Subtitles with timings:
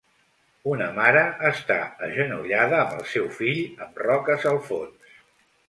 [0.69, 1.77] Una mare està
[2.09, 5.17] agenollada amb el seu fill amb roques al fons.